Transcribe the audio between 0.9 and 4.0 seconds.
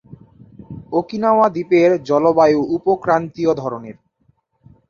Okinawa দ্বীপের জলবায়ু উপ-ক্রান্তীয় ধরনের।